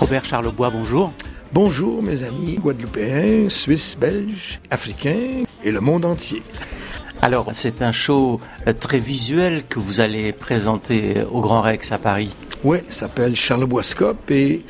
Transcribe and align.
Robert 0.00 0.24
Charlebois, 0.24 0.70
bonjour. 0.70 1.12
Bonjour 1.52 2.02
mes 2.02 2.22
amis 2.22 2.54
guadeloupéens, 2.54 3.50
suisses, 3.50 3.98
belges, 4.00 4.58
africains 4.70 5.44
et 5.62 5.70
le 5.70 5.80
monde 5.80 6.06
entier. 6.06 6.42
Alors, 7.20 7.50
c'est 7.52 7.82
un 7.82 7.92
show 7.92 8.40
euh, 8.66 8.72
très 8.72 8.98
visuel 8.98 9.62
que 9.66 9.78
vous 9.78 10.00
allez 10.00 10.32
présenter 10.32 11.16
au 11.30 11.42
Grand 11.42 11.60
Rex 11.60 11.92
à 11.92 11.98
Paris. 11.98 12.34
Oui, 12.64 12.78
ça 12.88 13.00
s'appelle 13.00 13.36
Charleboiscope 13.36 14.30
et 14.30 14.64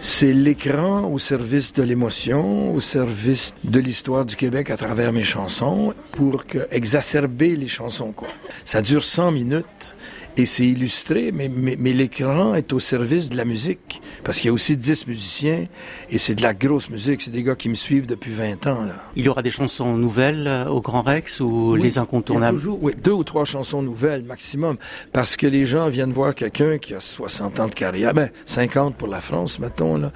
c'est 0.00 0.32
l'écran 0.32 1.10
au 1.12 1.18
service 1.18 1.72
de 1.72 1.82
l'émotion, 1.82 2.72
au 2.72 2.78
service 2.78 3.56
de 3.64 3.80
l'histoire 3.80 4.24
du 4.24 4.36
Québec 4.36 4.70
à 4.70 4.76
travers 4.76 5.12
mes 5.12 5.24
chansons 5.24 5.92
pour 6.12 6.46
que, 6.46 6.68
exacerber 6.70 7.56
les 7.56 7.68
chansons, 7.68 8.12
quoi. 8.12 8.28
Ça 8.64 8.80
dure 8.80 9.04
100 9.04 9.32
minutes 9.32 9.96
et 10.36 10.46
c'est 10.46 10.66
illustré, 10.66 11.30
mais, 11.32 11.48
mais, 11.48 11.92
l'écran 11.92 12.54
est 12.54 12.72
au 12.72 12.78
service 12.78 13.28
de 13.28 13.36
la 13.36 13.44
musique. 13.44 14.00
Parce 14.24 14.38
qu'il 14.38 14.46
y 14.46 14.50
a 14.50 14.52
aussi 14.52 14.76
10 14.76 15.06
musiciens 15.06 15.66
et 16.10 16.18
c'est 16.18 16.34
de 16.34 16.42
la 16.42 16.54
grosse 16.54 16.88
musique. 16.88 17.20
C'est 17.20 17.30
des 17.30 17.42
gars 17.42 17.54
qui 17.54 17.68
me 17.68 17.74
suivent 17.74 18.06
depuis 18.06 18.32
20 18.32 18.66
ans. 18.66 18.84
Là. 18.84 18.94
Il 19.14 19.26
y 19.26 19.28
aura 19.28 19.42
des 19.42 19.50
chansons 19.50 19.96
nouvelles 19.96 20.46
euh, 20.46 20.66
au 20.68 20.80
Grand 20.80 21.02
Rex 21.02 21.40
ou 21.40 21.74
les 21.74 21.98
incontournables? 21.98 22.58
toujours, 22.58 22.82
Oui, 22.82 22.94
deux 23.02 23.12
ou 23.12 23.24
trois 23.24 23.44
chansons 23.44 23.82
nouvelles 23.82 24.22
maximum. 24.24 24.76
Parce 25.12 25.36
que 25.36 25.46
les 25.46 25.66
gens 25.66 25.88
viennent 25.88 26.12
voir 26.12 26.34
quelqu'un 26.34 26.78
qui 26.78 26.94
a 26.94 27.00
60 27.00 27.60
ans 27.60 27.68
de 27.68 27.74
carrière. 27.74 28.14
Ben, 28.14 28.30
50 28.46 28.96
pour 28.96 29.08
la 29.08 29.20
France, 29.20 29.58
mettons. 29.58 29.98
Là. 29.98 30.12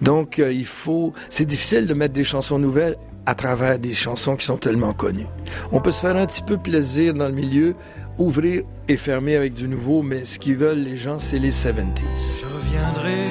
Donc, 0.00 0.38
euh, 0.38 0.52
il 0.52 0.66
faut... 0.66 1.12
C'est 1.28 1.46
difficile 1.46 1.86
de 1.86 1.94
mettre 1.94 2.14
des 2.14 2.24
chansons 2.24 2.58
nouvelles 2.58 2.96
à 3.28 3.34
travers 3.34 3.78
des 3.78 3.92
chansons 3.92 4.36
qui 4.36 4.46
sont 4.46 4.56
tellement 4.56 4.94
connues. 4.94 5.26
On 5.70 5.80
peut 5.80 5.92
se 5.92 6.00
faire 6.00 6.16
un 6.16 6.24
petit 6.24 6.42
peu 6.42 6.56
plaisir 6.56 7.12
dans 7.12 7.26
le 7.26 7.34
milieu 7.34 7.74
ouvrir 8.18 8.62
et 8.88 8.96
fermer 8.96 9.36
avec 9.36 9.54
du 9.54 9.68
nouveau, 9.68 10.02
mais 10.02 10.24
ce 10.24 10.38
qu'ils 10.38 10.56
veulent 10.56 10.82
les 10.82 10.96
gens, 10.96 11.18
c'est 11.20 11.38
les 11.38 11.50
70s. 11.50 12.40
Je 12.40 12.46
reviendrai 12.46 13.24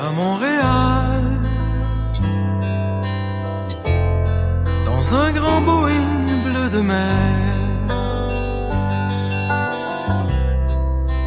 à 0.00 0.10
Montréal 0.10 1.22
dans 4.86 5.14
un 5.14 5.32
grand 5.32 5.60
Boeing 5.60 6.44
bleu 6.44 6.68
de 6.70 6.80
mer. 6.80 7.42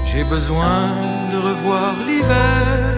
J'ai 0.03 0.23
besoin 0.23 0.90
de 1.31 1.38
revoir 1.38 1.94
l'hiver 2.08 2.95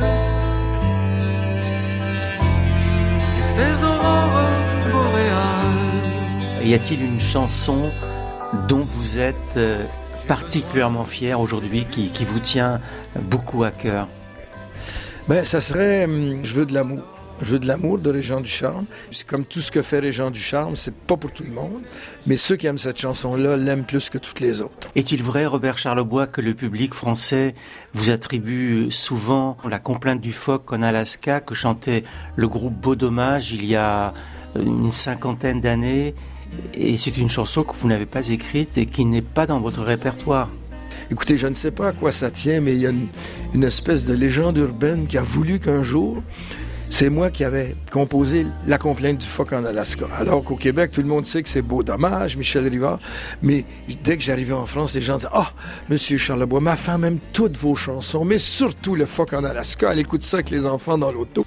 et 3.37 3.41
ses 3.41 3.83
aurores 3.83 4.45
boréales. 4.91 6.63
Y 6.63 6.73
a-t-il 6.75 7.01
une 7.03 7.19
chanson 7.19 7.91
dont 8.67 8.79
vous 8.79 9.19
êtes 9.19 9.35
euh, 9.57 9.83
particulièrement 10.27 11.05
fier 11.05 11.39
aujourd'hui, 11.39 11.85
qui, 11.89 12.25
vous 12.25 12.39
tient 12.39 12.81
beaucoup 13.15 13.63
à 13.63 13.71
cœur 13.71 14.07
ben, 15.27 15.43
ça 15.45 15.59
serait 15.59 16.05
hum, 16.05 16.39
Je 16.43 16.53
veux 16.53 16.65
de 16.65 16.73
l'amour. 16.73 16.99
Je 17.39 17.51
veux 17.51 17.59
de 17.59 17.67
l'amour 17.67 17.99
de 17.99 18.09
Régent 18.09 18.41
du 18.41 18.49
Charme. 18.49 18.85
C'est 19.11 19.25
comme 19.27 19.45
tout 19.45 19.61
ce 19.61 19.71
que 19.71 19.83
fait 19.83 19.99
Régent 19.99 20.31
du 20.31 20.39
Charme, 20.39 20.75
c'est 20.75 20.93
pas 20.93 21.17
pour 21.17 21.31
tout 21.31 21.43
le 21.43 21.51
monde, 21.51 21.83
mais 22.25 22.35
ceux 22.35 22.55
qui 22.55 22.65
aiment 22.65 22.79
cette 22.79 22.99
chanson-là 22.99 23.55
l'aiment 23.57 23.85
plus 23.85 24.09
que 24.09 24.17
toutes 24.17 24.39
les 24.39 24.59
autres. 24.59 24.89
Est-il 24.95 25.21
vrai, 25.21 25.45
Robert 25.45 25.77
Charlebois, 25.77 26.25
que 26.25 26.41
le 26.41 26.55
public 26.55 26.95
français 26.95 27.53
vous 27.93 28.09
attribue 28.09 28.87
souvent 28.89 29.55
la 29.69 29.77
complainte 29.77 30.19
du 30.19 30.33
phoque 30.33 30.73
en 30.73 30.81
Alaska 30.81 31.39
que 31.39 31.53
chantait 31.53 32.03
le 32.35 32.47
groupe 32.47 32.73
Beau 32.73 32.95
Dommage 32.95 33.51
il 33.51 33.65
y 33.65 33.75
a 33.75 34.13
une 34.55 34.91
cinquantaine 34.91 35.61
d'années 35.61 36.15
et 36.73 36.97
c'est 36.97 37.17
une 37.17 37.29
chanson 37.29 37.63
que 37.63 37.75
vous 37.75 37.87
n'avez 37.87 38.05
pas 38.05 38.29
écrite 38.29 38.77
et 38.77 38.85
qui 38.85 39.05
n'est 39.05 39.21
pas 39.21 39.45
dans 39.45 39.59
votre 39.59 39.81
répertoire. 39.81 40.49
Écoutez, 41.09 41.37
je 41.37 41.47
ne 41.47 41.53
sais 41.53 41.71
pas 41.71 41.89
à 41.89 41.91
quoi 41.93 42.11
ça 42.11 42.31
tient, 42.31 42.59
mais 42.59 42.73
il 42.73 42.79
y 42.79 42.87
a 42.87 42.91
une, 43.53 43.63
espèce 43.63 44.05
de 44.05 44.13
légende 44.13 44.57
urbaine 44.57 45.07
qui 45.07 45.17
a 45.17 45.21
voulu 45.21 45.59
qu'un 45.59 45.81
jour, 45.81 46.21
c'est 46.89 47.09
moi 47.09 47.31
qui 47.31 47.43
avais 47.43 47.75
composé 47.91 48.45
La 48.65 48.77
complainte 48.77 49.17
du 49.17 49.25
phoque 49.25 49.53
en 49.53 49.63
Alaska. 49.63 50.05
Alors 50.17 50.43
qu'au 50.43 50.55
Québec, 50.55 50.91
tout 50.93 51.01
le 51.01 51.07
monde 51.07 51.25
sait 51.25 51.43
que 51.43 51.49
c'est 51.49 51.61
beau 51.61 51.81
dommage, 51.81 52.35
Michel 52.35 52.67
Rivard. 52.67 52.99
Mais 53.41 53.63
dès 54.03 54.17
que 54.17 54.23
j'arrivais 54.23 54.53
en 54.53 54.65
France, 54.65 54.95
les 54.95 55.01
gens 55.01 55.15
disaient 55.15 55.29
Ah, 55.33 55.51
monsieur 55.89 56.17
Charlebois, 56.17 56.59
ma 56.59 56.75
femme 56.75 57.05
aime 57.05 57.19
toutes 57.31 57.55
vos 57.55 57.75
chansons, 57.75 58.25
mais 58.25 58.37
surtout 58.37 58.95
le 58.95 59.05
phoque 59.05 59.33
en 59.33 59.43
Alaska. 59.43 59.91
Elle 59.93 59.99
écoute 59.99 60.23
ça 60.23 60.37
avec 60.37 60.49
les 60.49 60.65
enfants 60.65 60.97
dans 60.97 61.11
l'auto. 61.11 61.45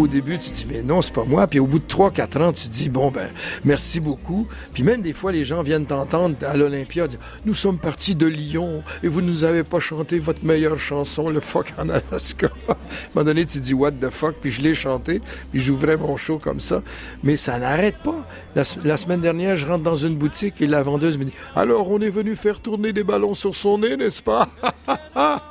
Au 0.00 0.06
début, 0.06 0.38
tu 0.38 0.50
dis, 0.50 0.66
mais 0.68 0.82
non, 0.82 1.02
c'est 1.02 1.12
pas 1.12 1.24
moi. 1.24 1.46
Puis 1.46 1.58
au 1.58 1.66
bout 1.66 1.78
de 1.78 1.86
3-4 1.86 2.42
ans, 2.42 2.52
tu 2.52 2.68
dis, 2.68 2.88
bon, 2.88 3.10
ben, 3.10 3.28
merci 3.64 4.00
beaucoup. 4.00 4.46
Puis 4.72 4.82
même 4.82 5.02
des 5.02 5.12
fois, 5.12 5.32
les 5.32 5.44
gens 5.44 5.62
viennent 5.62 5.86
t'entendre 5.86 6.36
à 6.46 6.56
l'Olympia 6.56 7.06
dire, 7.06 7.18
nous 7.44 7.54
sommes 7.54 7.78
partis 7.78 8.14
de 8.14 8.26
Lyon 8.26 8.82
et 9.02 9.08
vous 9.08 9.20
nous 9.20 9.44
avez 9.44 9.62
pas 9.62 9.80
chanté 9.80 10.18
votre 10.18 10.44
meilleure 10.44 10.78
chanson, 10.78 11.28
le 11.28 11.40
fuck 11.40 11.72
en 11.78 11.88
Alaska. 11.88 12.48
à 12.68 12.72
un 12.72 12.76
moment 13.14 13.26
donné, 13.26 13.44
tu 13.44 13.58
dis, 13.60 13.74
what 13.74 13.92
the 13.92 14.10
fuck, 14.10 14.36
puis 14.40 14.50
je 14.50 14.62
l'ai 14.62 14.74
chanté, 14.74 15.20
puis 15.50 15.60
j'ouvrais 15.60 15.96
mon 15.96 16.16
show 16.16 16.38
comme 16.38 16.60
ça. 16.60 16.82
Mais 17.22 17.36
ça 17.36 17.58
n'arrête 17.58 17.98
pas. 17.98 18.26
La, 18.54 18.96
semaine 18.96 19.20
dernière, 19.20 19.56
je 19.56 19.66
rentre 19.66 19.82
dans 19.82 19.96
une 19.96 20.16
boutique 20.16 20.60
et 20.60 20.66
la 20.66 20.82
vendeuse 20.82 21.18
me 21.18 21.24
dit, 21.24 21.34
alors 21.54 21.90
on 21.90 21.98
est 22.00 22.10
venu 22.10 22.36
faire 22.36 22.60
tourner 22.60 22.92
des 22.92 23.04
ballons 23.04 23.34
sur 23.34 23.54
son 23.54 23.78
nez, 23.78 23.96
n'est-ce 23.96 24.22
pas? 24.22 24.48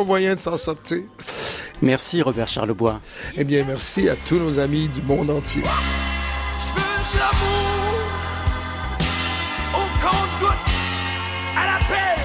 pas 0.00 0.06
moyen 0.06 0.34
de 0.34 0.40
s'en 0.40 0.56
sortir. 0.56 1.02
Merci 1.82 2.22
Robert 2.22 2.48
Charlebois. 2.48 3.00
Eh 3.36 3.44
bien, 3.44 3.64
merci 3.66 4.08
à 4.08 4.14
tous 4.28 4.38
nos 4.38 4.58
amis 4.58 4.88
du 4.88 5.02
monde 5.02 5.30
entier. 5.30 5.62
Je 5.62 6.72
veux 6.74 7.02
de 7.12 7.18
l'amour 7.18 7.68
au 9.74 9.86
compte-goutte, 10.04 10.70
à 11.56 11.66
l'appel, 11.66 12.20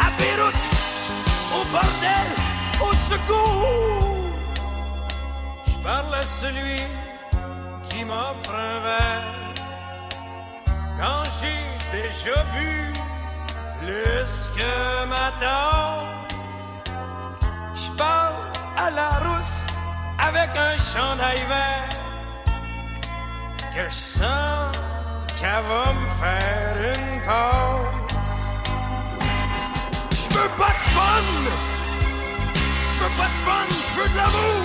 à 0.00 0.08
Beyrouth, 0.18 0.66
au 1.56 1.64
bordel, 1.72 2.28
au 2.80 2.94
secours. 2.94 4.16
Je 5.66 5.78
parle 5.82 6.14
à 6.14 6.22
celui 6.22 6.80
qui 7.88 8.04
m'offre 8.04 8.54
un 8.54 8.80
verre 8.80 9.54
quand 10.98 11.22
j'ai 11.40 12.00
déjà 12.02 12.44
bu 12.54 12.92
plus 13.80 14.50
que 14.56 15.06
ma 15.08 15.32
tasse. 15.40 16.31
Avec 20.34 20.56
un 20.56 20.76
chandail 20.78 21.40
vert 21.48 21.88
que 23.74 23.88
je 23.88 23.94
sens 23.94 24.76
qu'elle 25.38 25.64
va 25.68 25.92
me 25.92 26.08
faire 26.20 26.76
une 26.94 27.20
passe. 27.22 28.40
Je 30.10 30.34
veux 30.34 30.50
pas 30.58 30.74
de 30.78 30.84
fun, 30.96 31.24
je 32.92 32.98
veux 33.02 33.14
pas 33.20 33.30
de 33.34 33.40
fun, 33.46 33.68
je 33.68 34.00
veux 34.00 34.08
de 34.08 34.16
l'amour. 34.16 34.64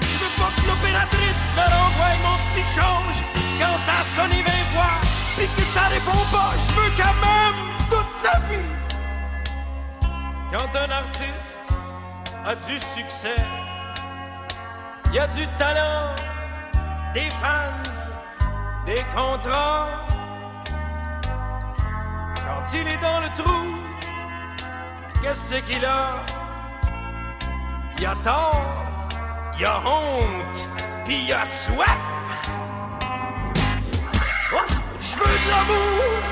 Je 0.00 0.16
veux 0.22 0.34
pas 0.40 0.50
que 0.56 0.66
l'opératrice 0.68 1.46
me 1.56 1.66
renvoie 1.76 2.14
mon 2.26 2.38
petit 2.48 2.66
change 2.76 3.18
quand 3.60 3.76
ça 3.78 3.98
sonne 4.04 4.30
20 4.30 4.50
fois 4.72 4.94
et 5.42 5.48
que 5.56 5.62
ça 5.62 5.82
répond 5.94 6.22
pas. 6.32 6.52
Je 6.64 6.72
veux 6.78 6.92
quand 6.96 7.18
même 7.28 7.58
toute 7.90 8.14
sa 8.14 8.38
vie. 8.48 8.72
Quand 10.52 10.76
un 10.76 10.90
artiste 10.90 11.74
a 12.44 12.54
du 12.54 12.78
succès, 12.78 13.36
il 15.10 15.16
y 15.16 15.18
a 15.18 15.26
du 15.26 15.46
talent, 15.58 16.14
des 17.12 17.28
fans, 17.30 17.90
des 18.86 19.02
contrats. 19.14 19.88
Quand 22.34 22.72
il 22.74 22.86
est 22.88 23.02
dans 23.02 23.20
le 23.20 23.28
trou, 23.36 23.66
qu'est-ce 25.22 25.56
qu'il 25.56 25.84
a? 25.84 26.24
Il 27.98 28.06
a 28.06 28.14
tort, 28.24 28.64
il 29.58 29.66
a 29.66 29.78
honte, 29.86 30.68
puis 31.04 31.26
il 31.26 31.32
a 31.32 31.44
soif. 31.44 32.06
Oh, 34.52 34.66
je 35.00 35.16
veux 35.16 35.24
de 35.24 35.50
l'amour 35.50 36.30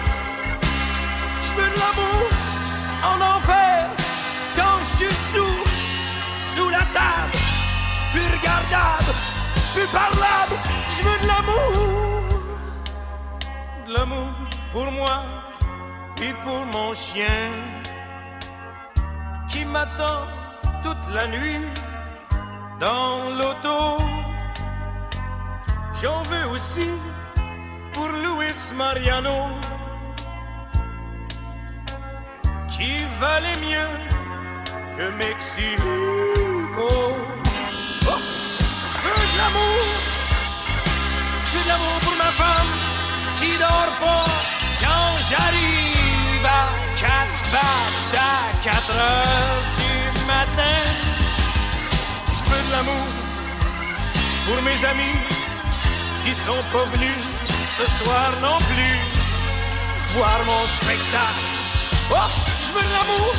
veux 1.58 1.70
de 1.70 1.80
l'amour 1.80 2.28
en 3.10 3.36
enfer 3.36 3.88
quand 4.56 4.78
je 4.80 5.04
suis 5.04 5.14
sous, 5.32 5.58
sous 6.38 6.68
la 6.70 6.84
table, 6.96 7.37
regardable, 8.48 9.12
plus 9.74 9.86
parlable. 9.92 10.56
Je 10.90 11.02
veux 11.02 11.18
de 11.22 11.26
l'amour, 11.26 12.22
de 13.86 13.92
l'amour 13.92 14.28
pour 14.72 14.90
moi 14.92 15.22
et 16.22 16.32
pour 16.44 16.64
mon 16.66 16.94
chien 16.94 17.42
qui 19.48 19.64
m'attend 19.64 20.26
toute 20.82 21.14
la 21.14 21.26
nuit 21.26 21.64
dans 22.80 23.30
l'auto. 23.38 23.98
J'en 26.00 26.22
veux 26.22 26.46
aussi 26.54 26.88
pour 27.92 28.08
Luis 28.08 28.72
Mariano 28.76 29.48
qui 32.68 32.92
valait 33.20 33.60
mieux 33.68 33.92
que 34.96 35.10
Mexico. 35.10 37.07
L'amour 41.68 41.98
pour 42.06 42.16
ma 42.24 42.30
femme 42.42 42.72
qui 43.38 43.50
dort 43.58 43.94
pas 44.04 44.24
quand 44.82 45.10
j'arrive 45.28 46.46
à 46.60 46.64
quatre 47.02 47.42
pattes 47.54 48.16
à 48.32 48.36
4 48.62 48.90
heures 49.06 49.62
du 49.78 49.94
matin. 50.32 50.78
Je 52.36 52.42
veux 52.48 52.62
de 52.66 52.72
l'amour 52.74 53.08
pour 54.46 54.58
mes 54.68 54.78
amis 54.92 55.18
qui 56.24 56.32
sont 56.34 56.64
pas 56.72 56.86
venus 56.94 57.20
ce 57.78 57.86
soir 57.98 58.28
non 58.46 58.58
plus 58.70 58.98
voir 60.14 60.38
mon 60.50 60.64
spectacle. 60.66 61.46
Oh, 62.10 62.30
je 62.64 62.70
veux 62.74 62.86
de 62.90 62.94
l'amour, 62.98 63.32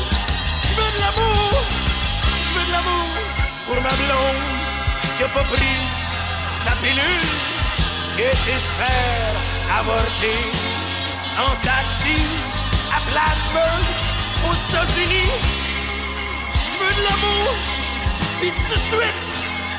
je 0.67 0.73
veux 0.77 0.91
de 0.95 0.99
l'amour, 1.05 1.51
je 2.43 2.49
veux 2.53 2.65
de 2.67 2.73
l'amour 2.75 3.09
pour 3.65 3.79
ma 3.87 3.93
blonde 4.01 4.45
qui 5.15 5.23
a 5.23 5.29
pas 5.37 5.47
pris 5.53 5.77
sa 6.47 6.71
pilule 6.81 7.28
et 8.19 8.51
espère 8.57 9.35
avorter 9.79 10.41
en 11.39 11.55
taxi 11.63 12.19
à 12.91 12.99
Plattsburgh 13.09 13.87
aux 14.47 14.57
États-Unis. 14.67 15.31
Je 16.65 16.73
veux 16.79 16.93
de 16.99 17.03
l'amour, 17.07 17.47
et 18.43 18.51
tout 18.67 18.81
suite, 18.89 19.21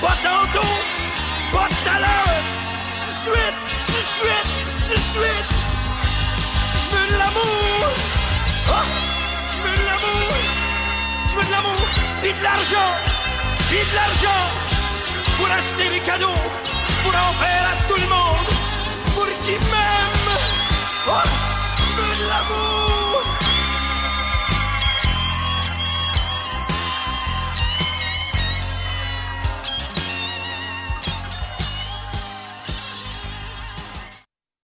pas 0.01 0.17
tantôt, 0.25 0.73
pas 1.53 1.69
tout 1.69 1.91
à 1.95 1.99
l'heure, 2.01 2.43
tout 2.97 3.11
de 3.11 3.21
suite, 3.25 3.59
tout 3.87 3.93
de 3.93 4.11
suite, 4.17 4.51
tout 4.89 5.03
suite. 5.15 5.51
Je 6.81 6.97
veux 6.97 7.09
de 7.13 7.19
l'amour, 7.19 7.89
oh, 8.69 8.87
je 9.53 9.59
veux 9.63 9.77
de 9.77 9.85
l'amour, 9.91 10.33
je 11.29 11.35
veux 11.37 11.45
de 11.45 11.51
l'amour, 11.51 11.87
et 12.25 12.33
de 12.33 12.43
l'argent, 12.43 12.93
et 13.71 13.85
de 13.91 13.95
l'argent 13.95 14.43
pour 15.37 15.51
acheter 15.51 15.91
des 15.91 16.01
cadeaux, 16.01 16.43
pour 17.03 17.13
en 17.13 17.33
faire 17.43 17.65
à 17.73 17.89
tout 17.89 18.01
le 18.01 18.09
monde, 18.09 18.49
pour 19.15 19.27
qui 19.43 19.53
même, 19.53 20.17
oh, 21.09 21.13
l'amour. 22.29 23.10